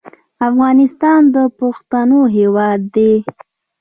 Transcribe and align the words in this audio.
افغانستان 0.49 1.21
د 1.35 1.37
پښتنو 1.59 2.19
هېواد 2.37 2.79
دی. 2.95 3.13